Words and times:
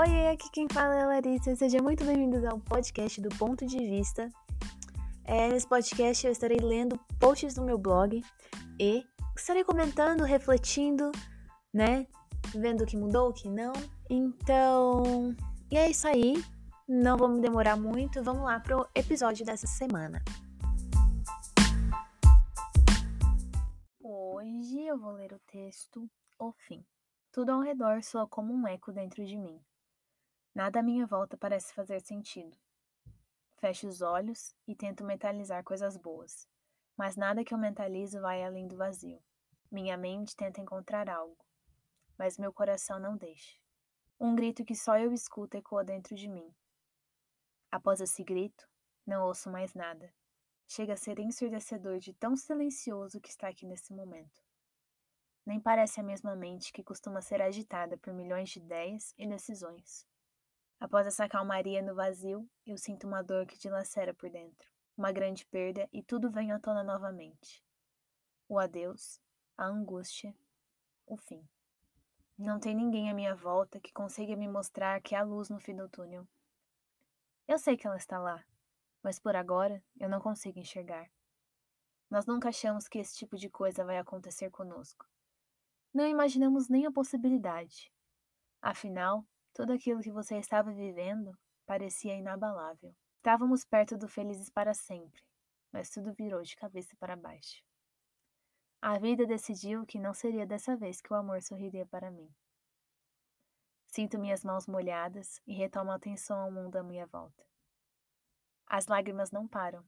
Oi, 0.00 0.28
aqui 0.28 0.48
quem 0.52 0.68
fala 0.68 0.94
é 0.94 1.02
a 1.02 1.06
Larissa. 1.06 1.56
Seja 1.56 1.82
muito 1.82 2.04
bem-vindos 2.04 2.44
ao 2.44 2.60
podcast 2.60 3.20
do 3.20 3.30
Ponto 3.30 3.66
de 3.66 3.78
Vista. 3.78 4.30
É, 5.24 5.48
nesse 5.48 5.66
podcast 5.66 6.24
eu 6.24 6.30
estarei 6.30 6.58
lendo 6.58 6.96
posts 7.18 7.54
do 7.54 7.64
meu 7.64 7.76
blog 7.76 8.22
e 8.78 9.04
estarei 9.36 9.64
comentando, 9.64 10.22
refletindo, 10.22 11.10
né? 11.74 12.06
Vendo 12.54 12.84
o 12.84 12.86
que 12.86 12.96
mudou, 12.96 13.30
o 13.30 13.32
que 13.32 13.48
não. 13.48 13.72
Então, 14.08 15.34
e 15.68 15.76
é 15.76 15.90
isso 15.90 16.06
aí. 16.06 16.34
Não 16.88 17.16
vamos 17.16 17.40
demorar 17.40 17.76
muito. 17.76 18.22
Vamos 18.22 18.44
lá 18.44 18.60
pro 18.60 18.88
episódio 18.94 19.44
dessa 19.44 19.66
semana. 19.66 20.22
Hoje 24.00 24.80
eu 24.80 24.96
vou 24.96 25.10
ler 25.10 25.32
o 25.32 25.40
texto 25.40 26.08
O 26.38 26.52
Fim. 26.52 26.86
Tudo 27.32 27.50
ao 27.50 27.60
redor 27.60 28.00
soa 28.04 28.28
como 28.28 28.54
um 28.54 28.64
eco 28.68 28.92
dentro 28.92 29.26
de 29.26 29.36
mim. 29.36 29.60
Nada 30.58 30.80
à 30.80 30.82
minha 30.82 31.06
volta 31.06 31.36
parece 31.36 31.72
fazer 31.72 32.00
sentido. 32.00 32.58
Fecho 33.60 33.86
os 33.86 34.02
olhos 34.02 34.56
e 34.66 34.74
tento 34.74 35.04
mentalizar 35.04 35.62
coisas 35.62 35.96
boas, 35.96 36.48
mas 36.96 37.14
nada 37.14 37.44
que 37.44 37.54
eu 37.54 37.58
mentalizo 37.58 38.20
vai 38.20 38.42
além 38.42 38.66
do 38.66 38.76
vazio. 38.76 39.22
Minha 39.70 39.96
mente 39.96 40.34
tenta 40.34 40.60
encontrar 40.60 41.08
algo, 41.08 41.38
mas 42.18 42.36
meu 42.36 42.52
coração 42.52 42.98
não 42.98 43.16
deixa. 43.16 43.56
Um 44.18 44.34
grito 44.34 44.64
que 44.64 44.74
só 44.74 44.98
eu 44.98 45.12
escuto 45.12 45.56
ecoa 45.56 45.84
dentro 45.84 46.16
de 46.16 46.26
mim. 46.26 46.52
Após 47.70 48.00
esse 48.00 48.24
grito, 48.24 48.68
não 49.06 49.28
ouço 49.28 49.48
mais 49.48 49.74
nada. 49.74 50.12
Chega 50.66 50.94
a 50.94 50.96
ser 50.96 51.20
ensurdecedor 51.20 52.00
de 52.00 52.12
tão 52.12 52.36
silencioso 52.36 53.20
que 53.20 53.30
está 53.30 53.46
aqui 53.46 53.64
nesse 53.64 53.94
momento. 53.94 54.42
Nem 55.46 55.60
parece 55.60 56.00
a 56.00 56.02
mesma 56.02 56.34
mente 56.34 56.72
que 56.72 56.82
costuma 56.82 57.22
ser 57.22 57.40
agitada 57.40 57.96
por 57.96 58.12
milhões 58.12 58.50
de 58.50 58.58
ideias 58.58 59.14
e 59.16 59.24
decisões. 59.24 60.04
Após 60.80 61.06
essa 61.06 61.28
calmaria 61.28 61.82
no 61.82 61.94
vazio, 61.94 62.48
eu 62.64 62.78
sinto 62.78 63.06
uma 63.06 63.22
dor 63.22 63.46
que 63.46 63.58
dilacera 63.58 64.14
por 64.14 64.30
dentro, 64.30 64.70
uma 64.96 65.10
grande 65.10 65.44
perda 65.46 65.88
e 65.92 66.02
tudo 66.02 66.30
vem 66.30 66.52
à 66.52 66.58
tona 66.58 66.84
novamente. 66.84 67.64
O 68.48 68.58
adeus, 68.58 69.20
a 69.56 69.66
angústia, 69.66 70.34
o 71.04 71.16
fim. 71.16 71.46
Não 72.38 72.60
tem 72.60 72.74
ninguém 72.76 73.10
à 73.10 73.14
minha 73.14 73.34
volta 73.34 73.80
que 73.80 73.92
consiga 73.92 74.36
me 74.36 74.46
mostrar 74.46 75.00
que 75.02 75.16
há 75.16 75.22
luz 75.22 75.48
no 75.50 75.58
fim 75.58 75.74
do 75.74 75.88
túnel. 75.88 76.26
Eu 77.48 77.58
sei 77.58 77.76
que 77.76 77.86
ela 77.86 77.96
está 77.96 78.18
lá, 78.18 78.44
mas 79.02 79.18
por 79.18 79.34
agora 79.34 79.82
eu 79.98 80.08
não 80.08 80.20
consigo 80.20 80.60
enxergar. 80.60 81.10
Nós 82.08 82.24
nunca 82.24 82.50
achamos 82.50 82.86
que 82.86 82.98
esse 82.98 83.16
tipo 83.16 83.36
de 83.36 83.50
coisa 83.50 83.84
vai 83.84 83.98
acontecer 83.98 84.50
conosco. 84.50 85.04
Não 85.92 86.06
imaginamos 86.06 86.68
nem 86.68 86.86
a 86.86 86.92
possibilidade. 86.92 87.92
Afinal, 88.62 89.26
tudo 89.58 89.72
aquilo 89.72 90.00
que 90.00 90.12
você 90.12 90.36
estava 90.36 90.70
vivendo 90.70 91.36
parecia 91.66 92.14
inabalável. 92.14 92.94
Estávamos 93.16 93.64
perto 93.64 93.98
do 93.98 94.06
felizes 94.06 94.48
para 94.48 94.72
sempre, 94.72 95.20
mas 95.72 95.90
tudo 95.90 96.14
virou 96.14 96.40
de 96.42 96.54
cabeça 96.54 96.94
para 96.96 97.16
baixo. 97.16 97.60
A 98.80 98.96
vida 99.00 99.26
decidiu 99.26 99.84
que 99.84 99.98
não 99.98 100.14
seria 100.14 100.46
dessa 100.46 100.76
vez 100.76 101.00
que 101.00 101.12
o 101.12 101.16
amor 101.16 101.42
sorriria 101.42 101.84
para 101.84 102.08
mim. 102.08 102.32
Sinto 103.88 104.16
minhas 104.16 104.44
mãos 104.44 104.68
molhadas 104.68 105.42
e 105.44 105.52
retomo 105.52 105.90
a 105.90 105.96
atenção 105.96 106.38
ao 106.38 106.52
mundo 106.52 106.76
à 106.76 106.82
minha 106.84 107.08
volta. 107.08 107.44
As 108.64 108.86
lágrimas 108.86 109.32
não 109.32 109.48
param. 109.48 109.84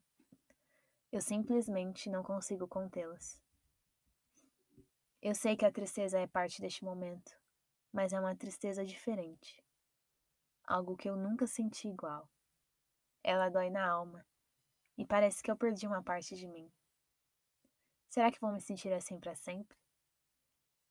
Eu 1.12 1.20
simplesmente 1.20 2.10
não 2.10 2.24
consigo 2.24 2.66
contê-las. 2.66 3.40
Eu 5.22 5.32
sei 5.36 5.56
que 5.56 5.64
a 5.64 5.70
tristeza 5.70 6.18
é 6.18 6.26
parte 6.26 6.60
deste 6.60 6.84
momento, 6.84 7.38
mas 7.92 8.12
é 8.12 8.20
uma 8.20 8.34
tristeza 8.36 8.84
diferente. 8.84 9.59
Algo 10.70 10.96
que 10.96 11.10
eu 11.10 11.16
nunca 11.16 11.48
senti 11.48 11.88
igual. 11.88 12.30
Ela 13.24 13.48
dói 13.48 13.70
na 13.70 13.84
alma 13.90 14.24
e 14.96 15.04
parece 15.04 15.42
que 15.42 15.50
eu 15.50 15.56
perdi 15.56 15.84
uma 15.84 16.00
parte 16.00 16.36
de 16.36 16.46
mim. 16.46 16.72
Será 18.08 18.30
que 18.30 18.40
vou 18.40 18.52
me 18.52 18.60
sentir 18.60 18.92
assim 18.92 19.18
para 19.18 19.34
sempre? 19.34 19.76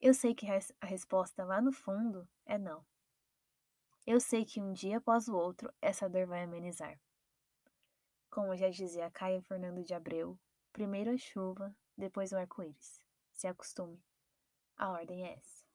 Eu 0.01 0.13
sei 0.13 0.35
que 0.35 0.45
a 0.81 0.85
resposta 0.85 1.45
lá 1.45 1.61
no 1.61 1.71
fundo 1.71 2.27
é 2.45 2.57
não. 2.57 2.85
Eu 4.05 4.19
sei 4.19 4.43
que 4.43 4.59
um 4.59 4.73
dia 4.73 4.97
após 4.97 5.29
o 5.29 5.37
outro 5.37 5.73
essa 5.81 6.09
dor 6.09 6.27
vai 6.27 6.43
amenizar. 6.43 6.99
Como 8.29 8.57
já 8.57 8.69
dizia 8.69 9.09
Caio 9.09 9.41
Fernando 9.43 9.81
de 9.81 9.93
Abreu, 9.93 10.37
primeiro 10.73 11.11
a 11.11 11.17
chuva, 11.17 11.73
depois 11.97 12.33
o 12.33 12.37
arco-íris. 12.37 13.01
Se 13.31 13.47
acostume. 13.47 14.03
A 14.75 14.91
ordem 14.91 15.25
é 15.25 15.35
essa. 15.35 15.65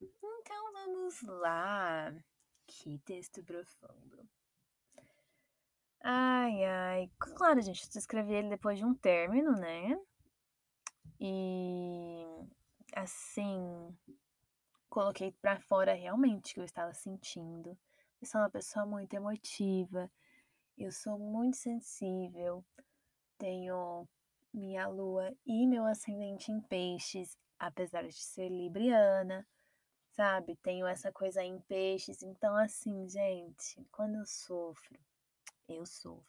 Então 0.00 0.72
vamos 0.72 1.20
lá. 1.22 2.14
Que 2.70 2.98
texto 3.00 3.42
profundo. 3.42 4.28
Ai, 6.02 6.64
ai. 6.64 7.10
Claro, 7.18 7.60
gente, 7.60 7.82
eu 7.82 7.98
escrevi 7.98 8.32
ele 8.32 8.48
depois 8.48 8.78
de 8.78 8.84
um 8.84 8.94
término, 8.94 9.52
né? 9.52 9.98
E 11.18 12.24
assim, 12.94 13.92
coloquei 14.88 15.32
para 15.42 15.58
fora 15.60 15.94
realmente 15.94 16.52
o 16.52 16.54
que 16.54 16.60
eu 16.60 16.64
estava 16.64 16.94
sentindo. 16.94 17.76
Eu 18.20 18.26
sou 18.28 18.40
uma 18.40 18.48
pessoa 18.48 18.86
muito 18.86 19.12
emotiva. 19.14 20.08
Eu 20.78 20.92
sou 20.92 21.18
muito 21.18 21.56
sensível. 21.56 22.64
Tenho 23.36 24.08
minha 24.54 24.86
lua 24.86 25.34
e 25.44 25.66
meu 25.66 25.84
ascendente 25.84 26.52
em 26.52 26.60
peixes, 26.60 27.36
apesar 27.58 28.06
de 28.06 28.14
ser 28.14 28.48
libriana 28.48 29.44
sabe? 30.10 30.56
Tenho 30.56 30.86
essa 30.86 31.12
coisa 31.12 31.42
em 31.42 31.58
peixes. 31.60 32.22
Então, 32.22 32.56
assim, 32.56 33.08
gente, 33.08 33.84
quando 33.90 34.16
eu 34.16 34.26
sofro, 34.26 34.98
eu 35.68 35.84
sofro. 35.86 36.24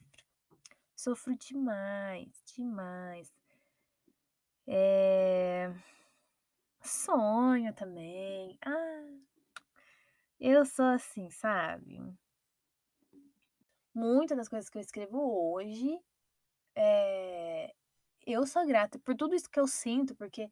Sofro 0.95 1.35
demais, 1.35 2.29
demais. 2.55 3.31
É... 4.67 5.73
Sonho 6.83 7.73
também. 7.73 8.57
Ah, 8.63 9.07
eu 10.39 10.65
sou 10.65 10.85
assim, 10.85 11.29
sabe? 11.29 12.01
Muitas 13.93 14.37
das 14.37 14.47
coisas 14.47 14.69
que 14.69 14.77
eu 14.77 14.81
escrevo 14.81 15.19
hoje, 15.53 15.99
é... 16.75 17.73
eu 18.25 18.45
sou 18.45 18.65
grata 18.65 18.99
por 18.99 19.15
tudo 19.15 19.35
isso 19.35 19.49
que 19.49 19.59
eu 19.59 19.67
sinto, 19.67 20.15
porque 20.15 20.51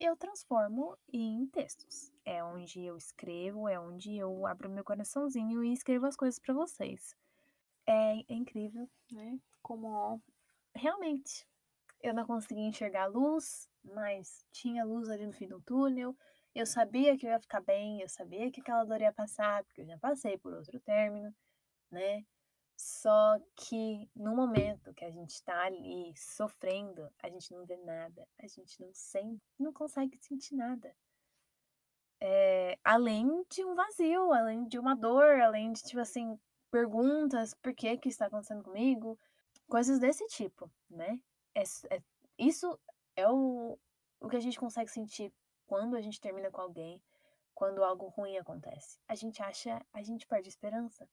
eu 0.00 0.16
transformo 0.16 0.96
em 1.12 1.46
textos. 1.48 2.12
É 2.24 2.42
onde 2.42 2.84
eu 2.84 2.96
escrevo, 2.96 3.68
é 3.68 3.78
onde 3.78 4.16
eu 4.16 4.46
abro 4.46 4.70
meu 4.70 4.84
coraçãozinho 4.84 5.64
e 5.64 5.72
escrevo 5.72 6.06
as 6.06 6.16
coisas 6.16 6.38
para 6.38 6.54
vocês. 6.54 7.16
É, 7.86 8.18
é, 8.20 8.24
incrível, 8.34 8.88
né? 9.10 9.38
Como 9.62 10.22
realmente 10.74 11.46
eu 12.00 12.14
não 12.14 12.26
conseguia 12.26 12.68
enxergar 12.68 13.04
a 13.04 13.06
luz, 13.06 13.68
mas 13.82 14.44
tinha 14.52 14.84
luz 14.84 15.08
ali 15.08 15.26
no 15.26 15.32
fim 15.32 15.48
do 15.48 15.60
túnel. 15.62 16.16
Eu 16.54 16.66
sabia 16.66 17.16
que 17.16 17.26
eu 17.26 17.30
ia 17.30 17.40
ficar 17.40 17.60
bem, 17.60 18.00
eu 18.00 18.08
sabia 18.08 18.50
que 18.50 18.60
aquela 18.60 18.84
dor 18.84 19.00
ia 19.00 19.12
passar, 19.12 19.64
porque 19.64 19.80
eu 19.80 19.86
já 19.86 19.98
passei 19.98 20.38
por 20.38 20.52
outro 20.52 20.78
término, 20.80 21.34
né? 21.90 22.24
Só 22.78 23.36
que 23.56 24.08
no 24.14 24.36
momento 24.36 24.94
que 24.94 25.04
a 25.04 25.10
gente 25.10 25.30
está 25.30 25.64
ali 25.64 26.16
sofrendo, 26.16 27.12
a 27.20 27.28
gente 27.28 27.52
não 27.52 27.66
vê 27.66 27.76
nada, 27.78 28.24
a 28.38 28.46
gente 28.46 28.80
não 28.80 28.94
sente, 28.94 29.42
não 29.58 29.72
consegue 29.72 30.16
sentir 30.18 30.54
nada. 30.54 30.94
É, 32.20 32.78
além 32.84 33.44
de 33.50 33.64
um 33.64 33.74
vazio, 33.74 34.32
além 34.32 34.64
de 34.68 34.78
uma 34.78 34.94
dor, 34.94 35.40
além 35.40 35.72
de, 35.72 35.82
tipo 35.82 36.00
assim, 36.00 36.38
perguntas, 36.70 37.52
por 37.52 37.74
que 37.74 37.98
que 37.98 38.08
está 38.08 38.26
acontecendo 38.26 38.62
comigo? 38.62 39.18
Coisas 39.66 39.98
desse 39.98 40.24
tipo, 40.28 40.70
né? 40.88 41.20
É, 41.56 41.62
é, 41.90 42.00
isso 42.38 42.78
é 43.16 43.28
o, 43.28 43.76
o 44.20 44.28
que 44.28 44.36
a 44.36 44.40
gente 44.40 44.58
consegue 44.58 44.90
sentir 44.90 45.34
quando 45.66 45.96
a 45.96 46.00
gente 46.00 46.20
termina 46.20 46.48
com 46.48 46.60
alguém, 46.60 47.02
quando 47.54 47.82
algo 47.82 48.06
ruim 48.06 48.38
acontece. 48.38 49.00
A 49.08 49.16
gente 49.16 49.42
acha, 49.42 49.84
a 49.92 50.02
gente 50.04 50.28
perde 50.28 50.48
esperança. 50.48 51.08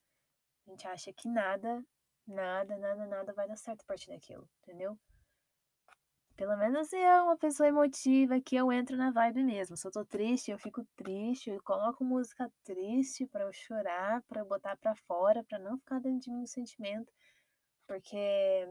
A 0.66 0.70
gente 0.72 0.88
acha 0.88 1.14
que 1.14 1.28
nada, 1.28 1.84
nada, 2.28 2.78
nada, 2.78 3.06
nada 3.06 3.34
vai 3.34 3.48
dar 3.48 3.56
certo 3.56 3.82
a 3.82 3.86
partir 3.86 4.10
daquilo, 4.10 4.50
entendeu? 4.64 4.98
Pelo 6.36 6.58
menos 6.58 6.92
eu, 6.92 7.24
uma 7.24 7.38
pessoa 7.38 7.68
emotiva, 7.70 8.42
que 8.42 8.58
eu 8.58 8.70
entro 8.70 8.98
na 8.98 9.10
vibe 9.10 9.42
mesmo. 9.42 9.78
Se 9.78 9.88
eu 9.88 9.92
tô 9.92 10.04
triste, 10.04 10.52
eu 10.52 10.60
fico 10.60 10.84
triste, 10.96 11.50
eu 11.50 11.64
coloco 11.64 12.04
música 12.04 12.52
triste 12.64 13.26
para 13.28 13.46
eu 13.46 13.54
chorar, 13.54 14.22
para 14.24 14.42
eu 14.42 14.46
botar 14.46 14.76
para 14.76 14.94
fora, 14.96 15.44
para 15.46 15.60
não 15.60 15.78
ficar 15.78 16.00
dentro 16.02 16.20
de 16.20 16.32
mim 16.32 16.44
o 16.44 16.48
sentimento. 16.48 17.12
Porque. 17.88 18.68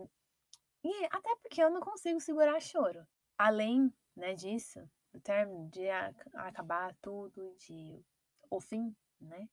E 0.85 1.07
até 1.07 1.35
porque 1.37 1.63
eu 1.63 1.71
não 1.71 1.81
consigo 1.81 2.21
segurar 2.21 2.61
choro. 2.61 3.07
Além 3.39 3.91
né, 4.15 4.35
disso, 4.35 4.81
do 5.11 5.21
término 5.21 5.71
de 5.71 5.89
acabar 6.35 6.95
tudo, 7.01 7.55
de 7.57 8.05
o 8.51 8.61
fim, 8.61 8.95
né? 9.19 9.49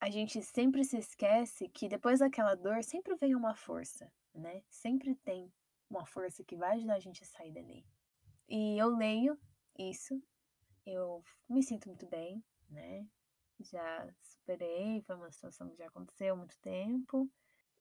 A 0.00 0.10
gente 0.10 0.42
sempre 0.42 0.84
se 0.84 0.98
esquece 0.98 1.68
que 1.68 1.88
depois 1.88 2.20
daquela 2.20 2.54
dor 2.54 2.82
sempre 2.82 3.14
vem 3.16 3.34
uma 3.34 3.54
força, 3.54 4.10
né? 4.34 4.62
Sempre 4.68 5.14
tem 5.16 5.52
uma 5.88 6.04
força 6.04 6.44
que 6.44 6.56
vai 6.56 6.76
ajudar 6.76 6.94
a 6.94 7.00
gente 7.00 7.22
a 7.22 7.26
sair 7.26 7.52
dali. 7.52 7.84
E 8.48 8.78
eu 8.78 8.88
leio 8.96 9.38
isso, 9.78 10.22
eu 10.84 11.22
me 11.48 11.62
sinto 11.62 11.88
muito 11.88 12.06
bem, 12.06 12.44
né? 12.68 13.06
já 13.60 14.08
superei, 14.22 15.00
foi 15.02 15.16
uma 15.16 15.30
situação 15.30 15.68
que 15.70 15.76
já 15.76 15.86
aconteceu 15.86 16.34
há 16.34 16.36
muito 16.36 16.58
tempo. 16.60 17.30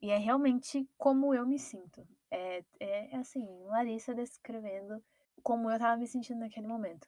E 0.01 0.09
é 0.09 0.17
realmente 0.17 0.87
como 0.97 1.33
eu 1.33 1.45
me 1.45 1.57
sinto. 1.57 2.07
É, 2.29 2.63
é 2.79 3.15
assim, 3.17 3.45
Larissa 3.65 4.13
descrevendo 4.13 5.03
como 5.41 5.69
eu 5.69 5.79
tava 5.79 5.97
me 5.97 6.07
sentindo 6.07 6.39
naquele 6.39 6.67
momento. 6.67 7.07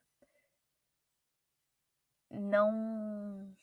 Não. 2.30 3.54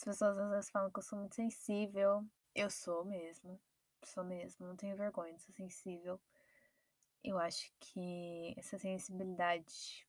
As 0.00 0.04
pessoas 0.04 0.38
às 0.38 0.50
vezes 0.50 0.70
falam 0.70 0.90
que 0.90 0.98
eu 0.98 1.02
sou 1.02 1.18
muito 1.18 1.34
sensível. 1.34 2.24
Eu 2.54 2.70
sou 2.70 3.04
mesmo. 3.04 3.60
Sou 4.02 4.24
mesmo. 4.24 4.66
Não 4.66 4.74
tenho 4.74 4.96
vergonha 4.96 5.34
de 5.34 5.42
ser 5.42 5.52
sensível. 5.52 6.18
Eu 7.22 7.38
acho 7.38 7.70
que 7.78 8.54
essa 8.56 8.78
sensibilidade 8.78 10.08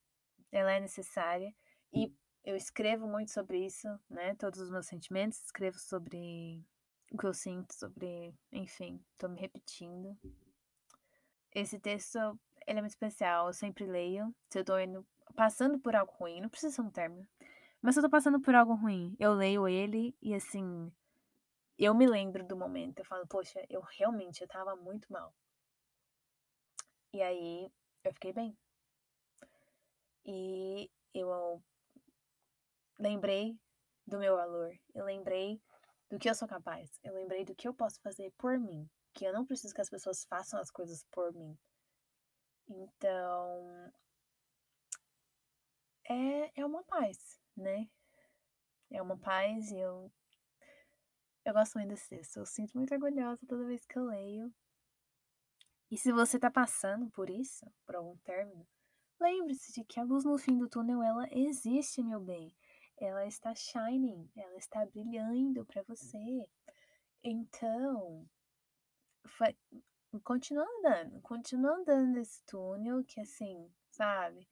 ela 0.50 0.72
é 0.72 0.80
necessária. 0.80 1.54
E 1.92 2.10
eu 2.42 2.56
escrevo 2.56 3.06
muito 3.06 3.32
sobre 3.32 3.66
isso, 3.66 3.86
né? 4.08 4.34
Todos 4.36 4.60
os 4.60 4.70
meus 4.70 4.86
sentimentos, 4.86 5.44
escrevo 5.44 5.78
sobre 5.78 6.64
o 7.12 7.18
que 7.18 7.26
eu 7.26 7.34
sinto, 7.34 7.74
sobre, 7.74 8.34
enfim, 8.50 8.98
tô 9.18 9.28
me 9.28 9.38
repetindo. 9.38 10.18
Esse 11.54 11.78
texto, 11.78 12.18
ele 12.66 12.78
é 12.78 12.80
muito 12.80 12.92
especial, 12.92 13.48
eu 13.48 13.52
sempre 13.52 13.84
leio. 13.84 14.34
Se 14.48 14.58
eu 14.58 14.64
tô 14.64 14.78
indo, 14.78 15.06
passando 15.36 15.78
por 15.78 15.94
algo 15.94 16.10
ruim, 16.14 16.40
não 16.40 16.48
precisa 16.48 16.76
ser 16.76 16.80
um 16.80 16.90
término, 16.90 17.28
mas 17.82 17.96
eu 17.96 18.02
tô 18.02 18.08
passando 18.08 18.40
por 18.40 18.54
algo 18.54 18.74
ruim, 18.74 19.16
eu 19.18 19.34
leio 19.34 19.66
ele 19.66 20.16
e 20.22 20.34
assim, 20.34 20.90
eu 21.76 21.92
me 21.94 22.06
lembro 22.06 22.46
do 22.46 22.56
momento, 22.56 23.00
eu 23.00 23.04
falo, 23.04 23.26
poxa, 23.26 23.64
eu 23.68 23.80
realmente 23.80 24.40
eu 24.40 24.48
tava 24.48 24.76
muito 24.76 25.12
mal. 25.12 25.34
E 27.12 27.20
aí 27.20 27.70
eu 28.04 28.12
fiquei 28.14 28.32
bem. 28.32 28.56
E 30.24 30.88
eu 31.12 31.60
lembrei 32.98 33.58
do 34.06 34.18
meu 34.18 34.36
valor, 34.36 34.72
eu 34.94 35.04
lembrei 35.04 35.60
do 36.08 36.18
que 36.18 36.30
eu 36.30 36.34
sou 36.36 36.46
capaz, 36.46 36.88
eu 37.02 37.12
lembrei 37.12 37.44
do 37.44 37.54
que 37.54 37.66
eu 37.66 37.74
posso 37.74 38.00
fazer 38.00 38.32
por 38.38 38.58
mim, 38.60 38.88
que 39.12 39.24
eu 39.24 39.32
não 39.32 39.44
preciso 39.44 39.74
que 39.74 39.80
as 39.80 39.90
pessoas 39.90 40.24
façam 40.24 40.60
as 40.60 40.70
coisas 40.70 41.04
por 41.10 41.32
mim. 41.32 41.58
Então, 42.68 43.92
é, 46.08 46.60
é 46.60 46.64
uma 46.64 46.84
paz, 46.84 47.41
né? 47.56 47.88
É 48.90 49.00
uma 49.00 49.16
paz 49.16 49.70
e 49.70 49.78
eu, 49.78 50.12
eu 51.44 51.52
gosto 51.52 51.78
muito 51.78 51.90
desse 51.90 52.08
texto. 52.08 52.36
Eu 52.38 52.46
sinto 52.46 52.76
muito 52.76 52.92
orgulhosa 52.92 53.46
toda 53.46 53.66
vez 53.66 53.84
que 53.86 53.98
eu 53.98 54.04
leio. 54.04 54.52
E 55.90 55.96
se 55.96 56.12
você 56.12 56.38
tá 56.38 56.50
passando 56.50 57.10
por 57.10 57.28
isso, 57.28 57.66
por 57.84 57.96
algum 57.96 58.16
término, 58.18 58.66
lembre-se 59.20 59.72
de 59.72 59.84
que 59.84 60.00
a 60.00 60.04
luz 60.04 60.24
no 60.24 60.38
fim 60.38 60.56
do 60.56 60.68
túnel, 60.68 61.02
ela 61.02 61.26
existe, 61.30 62.02
meu 62.02 62.20
bem. 62.20 62.54
Ela 62.98 63.26
está 63.26 63.54
shining, 63.54 64.30
ela 64.36 64.56
está 64.56 64.86
brilhando 64.86 65.64
para 65.66 65.82
você. 65.82 66.48
Então, 67.22 68.26
vai, 69.38 69.56
continua 70.24 70.66
andando, 70.78 71.20
continua 71.22 71.76
andando 71.76 72.12
nesse 72.12 72.42
túnel 72.44 73.04
que 73.04 73.20
assim, 73.20 73.70
sabe? 73.90 74.48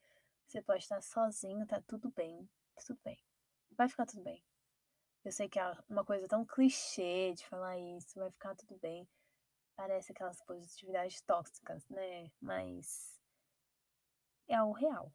Você 0.47 0.61
pode 0.63 0.83
estar 0.83 1.01
sozinho, 1.01 1.67
tá 1.67 1.81
tudo 1.87 2.11
bem, 2.11 2.49
tá 2.81 2.87
tudo 2.87 3.01
bem. 3.05 3.19
Vai 3.77 3.89
ficar 3.89 4.07
tudo 4.07 4.23
bem. 4.23 4.43
Eu 5.25 5.33
sei 5.33 5.49
que 5.49 5.59
é 5.59 5.73
uma 5.89 6.05
coisa 6.05 6.27
tão 6.27 6.45
clichê 6.45 7.35
de 7.35 7.47
falar 7.47 7.79
isso, 7.79 8.19
vai 8.19 8.31
ficar 8.31 8.55
tudo 8.55 8.79
bem. 8.79 9.09
Parece 9.77 10.13
aquelas 10.13 10.43
positividades 10.43 11.21
tóxicas, 11.23 11.87
né? 11.89 12.31
Mas 12.41 13.21
é 14.49 14.63
o 14.63 14.73
real, 14.73 15.13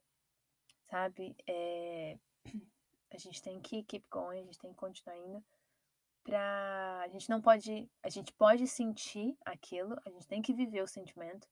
sabe? 0.89 1.35
É... 1.47 2.17
A 3.11 3.17
gente 3.17 3.41
tem 3.41 3.59
que 3.61 3.83
keep 3.83 4.07
going, 4.09 4.39
a 4.39 4.43
gente 4.43 4.59
tem 4.59 4.71
que 4.71 4.77
continuar 4.77 5.17
indo 5.17 5.43
pra. 6.23 7.01
A 7.03 7.07
gente 7.07 7.29
não 7.29 7.41
pode. 7.41 7.89
A 8.03 8.09
gente 8.09 8.33
pode 8.33 8.67
sentir 8.67 9.37
aquilo, 9.45 9.95
a 10.05 10.09
gente 10.09 10.27
tem 10.27 10.41
que 10.41 10.53
viver 10.53 10.81
o 10.81 10.87
sentimento, 10.87 11.47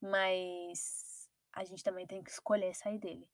mas 0.00 1.28
a 1.52 1.64
gente 1.64 1.84
também 1.84 2.06
tem 2.06 2.22
que 2.22 2.30
escolher 2.30 2.74
sair 2.74 2.98
dele. 2.98 3.28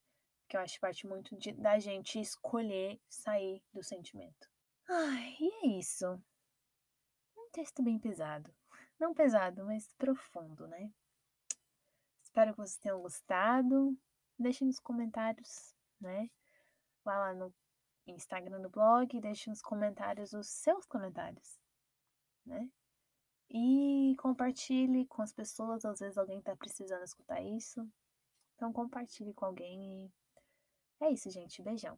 Que 0.48 0.56
eu 0.56 0.60
acho 0.60 0.80
parte 0.80 1.06
muito 1.06 1.36
de, 1.36 1.52
da 1.52 1.78
gente 1.78 2.18
escolher 2.18 3.00
sair 3.08 3.62
do 3.72 3.82
sentimento. 3.82 4.48
Ai, 4.88 5.36
e 5.38 5.66
é 5.66 5.78
isso. 5.78 6.06
Um 7.36 7.50
texto 7.52 7.82
bem 7.82 7.98
pesado. 7.98 8.54
Não 8.98 9.12
pesado, 9.14 9.64
mas 9.64 9.92
profundo, 9.94 10.66
né? 10.66 10.90
Espero 12.22 12.52
que 12.52 12.58
vocês 12.58 12.78
tenham 12.78 13.00
gostado. 13.02 13.96
Deixem 14.38 14.66
nos 14.66 14.80
comentários, 14.80 15.74
né? 16.00 16.30
Vá 17.04 17.18
lá 17.18 17.34
no 17.34 17.54
Instagram 18.06 18.60
do 18.60 18.70
blog, 18.70 19.20
deixe 19.20 19.50
nos 19.50 19.60
comentários 19.60 20.32
os 20.32 20.48
seus 20.48 20.86
comentários, 20.86 21.58
né? 22.46 22.70
E 23.50 24.14
compartilhe 24.18 25.06
com 25.06 25.22
as 25.22 25.32
pessoas, 25.32 25.84
às 25.84 26.00
vezes 26.00 26.18
alguém 26.18 26.40
tá 26.40 26.54
precisando 26.56 27.02
escutar 27.02 27.40
isso. 27.42 27.86
Então 28.54 28.72
compartilhe 28.72 29.32
com 29.32 29.46
alguém 29.46 30.06
e 30.06 30.12
é 31.00 31.10
isso, 31.12 31.30
gente. 31.30 31.62
Beijão. 31.62 31.96